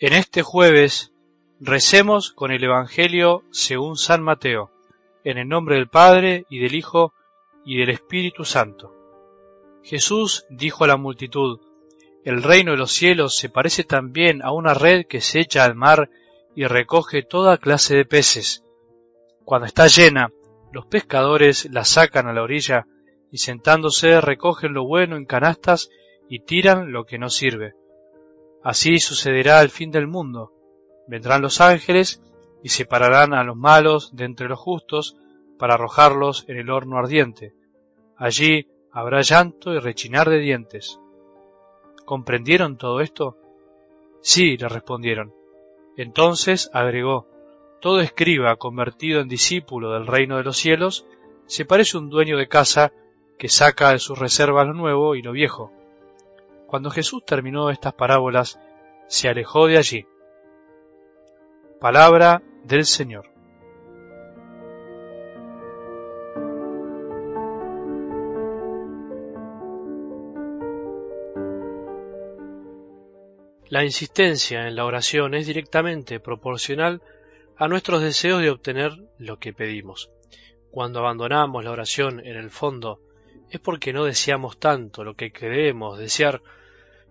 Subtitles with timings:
[0.00, 1.12] En este jueves
[1.58, 4.70] recemos con el Evangelio según San Mateo,
[5.24, 7.12] en el nombre del Padre y del Hijo
[7.64, 8.94] y del Espíritu Santo.
[9.82, 11.58] Jesús dijo a la multitud,
[12.24, 15.74] El reino de los cielos se parece también a una red que se echa al
[15.74, 16.10] mar
[16.54, 18.62] y recoge toda clase de peces.
[19.44, 20.30] Cuando está llena,
[20.70, 22.86] los pescadores la sacan a la orilla
[23.32, 25.90] y sentándose recogen lo bueno en canastas
[26.28, 27.74] y tiran lo que no sirve.
[28.62, 30.52] Así sucederá al fin del mundo.
[31.06, 32.22] Vendrán los ángeles
[32.62, 35.16] y separarán a los malos de entre los justos
[35.58, 37.54] para arrojarlos en el horno ardiente.
[38.16, 41.00] Allí habrá llanto y rechinar de dientes.
[42.04, 43.36] ¿Comprendieron todo esto?
[44.20, 45.32] Sí, le respondieron.
[45.96, 47.26] Entonces agregó,
[47.80, 51.06] todo escriba convertido en discípulo del reino de los cielos
[51.46, 52.92] se parece a un dueño de casa
[53.38, 55.72] que saca de sus reservas lo nuevo y lo viejo.
[56.68, 58.60] Cuando Jesús terminó estas parábolas,
[59.06, 60.06] se alejó de allí.
[61.80, 63.30] Palabra del Señor.
[73.70, 77.00] La insistencia en la oración es directamente proporcional
[77.56, 80.10] a nuestros deseos de obtener lo que pedimos.
[80.70, 83.00] Cuando abandonamos la oración en el fondo
[83.50, 86.42] es porque no deseamos tanto lo que queremos desear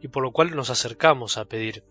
[0.00, 1.84] y por lo cual nos acercamos a pedir.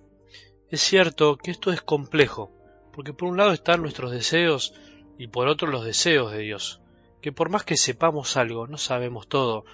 [0.70, 2.52] Es cierto que esto es complejo,
[2.94, 4.74] porque por un lado están nuestros deseos
[5.18, 6.82] y por otro los deseos de Dios,
[7.22, 9.66] que por más que sepamos algo, no sabemos todo,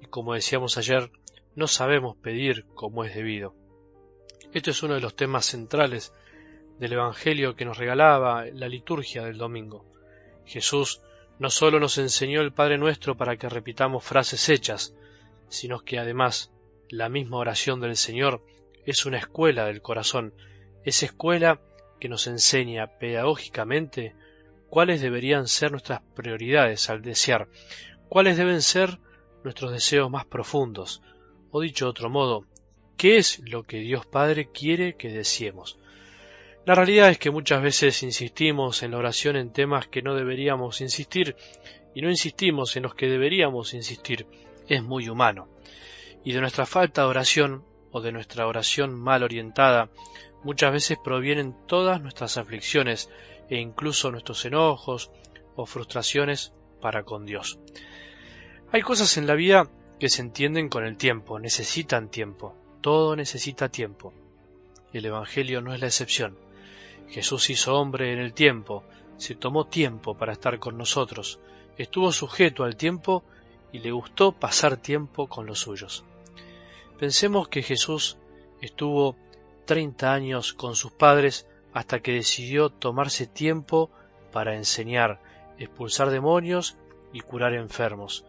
[0.00, 1.10] y como decíamos ayer,
[1.54, 3.54] no sabemos pedir como es debido.
[4.52, 6.12] Esto es uno de los temas centrales
[6.78, 9.84] del Evangelio que nos regalaba la liturgia del domingo.
[10.44, 11.00] Jesús
[11.38, 14.94] no solo nos enseñó el Padre Nuestro para que repitamos frases hechas,
[15.48, 16.52] sino que además
[16.88, 18.44] la misma oración del Señor
[18.86, 20.34] es una escuela del corazón,
[20.84, 21.60] es escuela
[22.00, 24.14] que nos enseña pedagógicamente
[24.68, 27.48] cuáles deberían ser nuestras prioridades al desear,
[28.08, 28.98] cuáles deben ser
[29.44, 31.02] nuestros deseos más profundos,
[31.50, 32.46] o dicho de otro modo,
[32.96, 35.78] qué es lo que Dios Padre quiere que deseemos.
[36.64, 40.80] La realidad es que muchas veces insistimos en la oración en temas que no deberíamos
[40.80, 41.34] insistir
[41.92, 44.26] y no insistimos en los que deberíamos insistir.
[44.68, 45.48] Es muy humano.
[46.22, 49.90] Y de nuestra falta de oración o de nuestra oración mal orientada,
[50.44, 53.10] muchas veces provienen todas nuestras aflicciones
[53.50, 55.10] e incluso nuestros enojos
[55.56, 57.58] o frustraciones para con Dios.
[58.70, 59.68] Hay cosas en la vida
[59.98, 64.14] que se entienden con el tiempo, necesitan tiempo, todo necesita tiempo.
[64.92, 66.38] El Evangelio no es la excepción.
[67.08, 68.84] Jesús hizo hombre en el tiempo,
[69.16, 71.38] se tomó tiempo para estar con nosotros,
[71.76, 73.22] estuvo sujeto al tiempo
[73.72, 76.04] y le gustó pasar tiempo con los suyos.
[76.98, 78.18] Pensemos que Jesús
[78.60, 79.16] estuvo
[79.64, 83.90] treinta años con sus padres hasta que decidió tomarse tiempo
[84.30, 85.20] para enseñar,
[85.58, 86.76] expulsar demonios
[87.12, 88.24] y curar enfermos.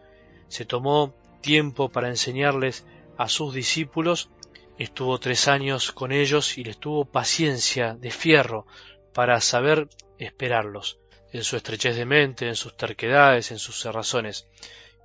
[0.48, 2.86] Se tomó tiempo para enseñarles
[3.16, 4.30] a sus discípulos
[4.78, 8.66] Estuvo tres años con ellos y les tuvo paciencia de fierro
[9.12, 10.98] para saber esperarlos,
[11.32, 14.48] en su estrechez de mente, en sus terquedades, en sus cerrazones.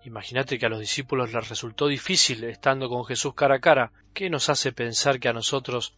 [0.05, 3.91] Imagínate que a los discípulos les resultó difícil estando con Jesús cara a cara.
[4.13, 5.93] ¿Qué nos hace pensar que a nosotros,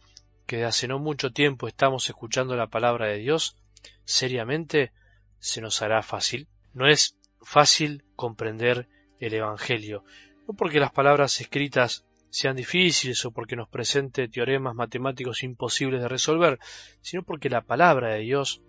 [0.46, 3.56] que de hace no mucho tiempo estamos escuchando la palabra de Dios,
[4.04, 4.92] seriamente
[5.38, 6.46] se nos hará fácil?
[6.74, 8.86] No es fácil comprender
[9.18, 10.04] el Evangelio,
[10.46, 16.08] no porque las palabras escritas sean difíciles o porque nos presente teoremas matemáticos imposibles de
[16.08, 16.58] resolver,
[17.02, 18.62] sino porque la palabra de Dios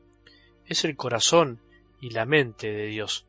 [0.66, 1.62] es el corazón
[2.02, 3.26] y la mente de Dios.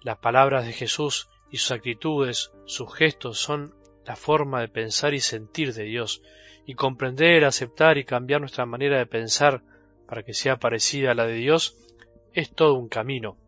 [0.00, 3.74] Las palabras de Jesús y sus actitudes, sus gestos son
[4.06, 6.22] la forma de pensar y sentir de Dios,
[6.66, 9.64] y comprender, aceptar y cambiar nuestra manera de pensar
[10.06, 11.76] para que sea parecida a la de Dios
[12.32, 13.38] es todo un camino,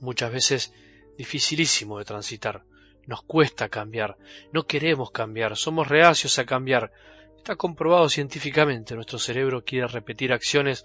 [0.00, 0.72] muchas veces
[1.18, 2.64] dificilísimo de transitar.
[3.08, 4.18] Nos cuesta cambiar,
[4.52, 6.92] no queremos cambiar, somos reacios a cambiar.
[7.38, 10.84] Está comprobado científicamente, nuestro cerebro quiere repetir acciones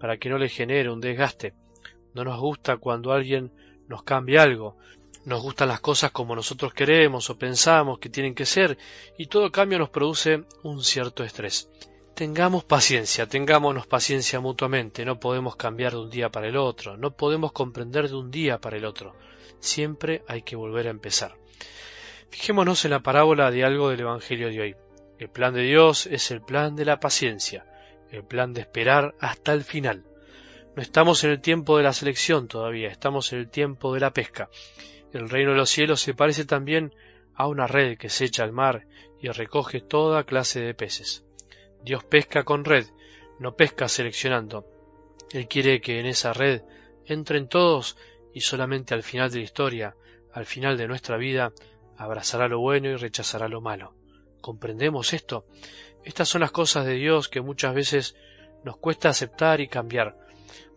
[0.00, 1.54] para que no le genere un desgaste.
[2.14, 3.52] No nos gusta cuando alguien
[3.86, 4.76] nos cambia algo,
[5.24, 8.76] nos gustan las cosas como nosotros queremos o pensamos que tienen que ser,
[9.16, 11.70] y todo cambio nos produce un cierto estrés.
[12.16, 17.12] Tengamos paciencia, tengámonos paciencia mutuamente, no podemos cambiar de un día para el otro, no
[17.12, 19.14] podemos comprender de un día para el otro.
[19.60, 21.40] Siempre hay que volver a empezar.
[22.30, 24.76] Fijémonos en la parábola de algo del Evangelio de hoy.
[25.18, 27.66] El plan de Dios es el plan de la paciencia,
[28.10, 30.04] el plan de esperar hasta el final.
[30.74, 34.12] No estamos en el tiempo de la selección todavía, estamos en el tiempo de la
[34.12, 34.48] pesca.
[35.12, 36.94] El reino de los cielos se parece también
[37.34, 38.86] a una red que se echa al mar
[39.20, 41.24] y recoge toda clase de peces.
[41.84, 42.86] Dios pesca con red,
[43.38, 44.66] no pesca seleccionando.
[45.32, 46.62] Él quiere que en esa red
[47.06, 47.96] entren todos
[48.32, 49.96] y solamente al final de la historia,
[50.32, 51.52] al final de nuestra vida,
[51.96, 53.94] abrazará lo bueno y rechazará lo malo.
[54.40, 55.46] ¿Comprendemos esto?
[56.04, 58.16] Estas son las cosas de Dios que muchas veces
[58.64, 60.16] nos cuesta aceptar y cambiar.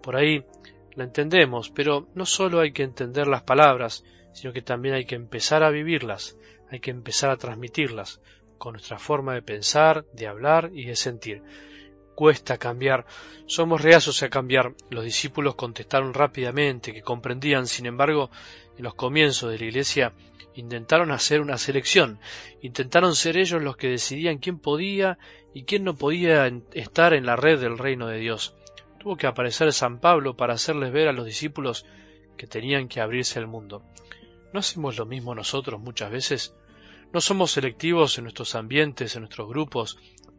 [0.01, 0.45] Por ahí
[0.93, 4.03] la entendemos, pero no solo hay que entender las palabras,
[4.33, 6.37] sino que también hay que empezar a vivirlas,
[6.69, 8.21] hay que empezar a transmitirlas,
[8.57, 11.41] con nuestra forma de pensar, de hablar y de sentir.
[12.15, 13.05] Cuesta cambiar,
[13.45, 14.73] somos reacios a cambiar.
[14.89, 18.31] Los discípulos contestaron rápidamente que comprendían, sin embargo,
[18.77, 20.13] en los comienzos de la Iglesia
[20.55, 22.19] intentaron hacer una selección,
[22.61, 25.17] intentaron ser ellos los que decidían quién podía
[25.53, 28.55] y quién no podía estar en la red del reino de Dios.
[28.97, 31.85] Tuvo que aparecer San Pablo para hacerles ver a los discípulos
[32.37, 33.83] que tenían que abrirse al mundo.
[34.53, 36.55] ¿No hacemos lo mismo nosotros muchas veces?
[37.11, 39.97] ¿No somos selectivos en nuestros ambientes, en nuestros grupos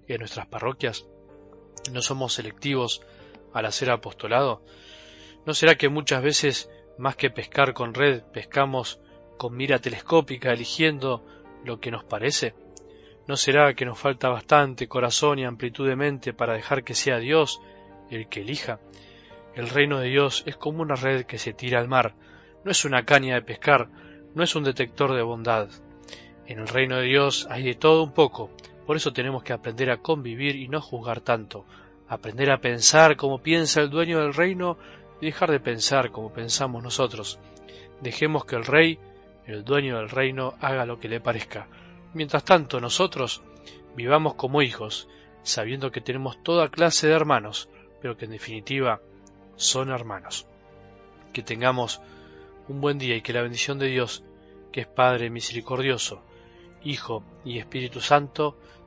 [0.08, 1.04] en nuestras parroquias?
[1.92, 3.02] ¿No somos selectivos
[3.52, 4.62] al hacer apostolado?
[5.44, 9.00] ¿No será que muchas veces, más que pescar con red, pescamos
[9.36, 11.24] con mira telescópica eligiendo
[11.64, 12.54] lo que nos parece?
[13.28, 17.18] ¿No será que nos falta bastante corazón y amplitud de mente para dejar que sea
[17.18, 17.60] Dios
[18.10, 18.80] el que elija?
[19.54, 22.14] El reino de Dios es como una red que se tira al mar,
[22.64, 23.88] no es una caña de pescar,
[24.34, 25.68] no es un detector de bondad.
[26.46, 28.50] En el reino de Dios hay de todo un poco,
[28.86, 31.64] por eso tenemos que aprender a convivir y no juzgar tanto,
[32.08, 34.78] aprender a pensar como piensa el dueño del reino
[35.20, 37.38] y dejar de pensar como pensamos nosotros.
[38.00, 38.98] Dejemos que el rey
[39.46, 41.68] el dueño del reino haga lo que le parezca.
[42.14, 43.42] Mientras tanto nosotros
[43.94, 45.08] vivamos como hijos,
[45.42, 47.68] sabiendo que tenemos toda clase de hermanos,
[48.02, 49.00] pero que en definitiva
[49.54, 50.46] son hermanos.
[51.32, 52.00] Que tengamos
[52.68, 54.24] un buen día y que la bendición de Dios,
[54.72, 56.22] que es Padre misericordioso,
[56.82, 58.56] Hijo y Espíritu Santo,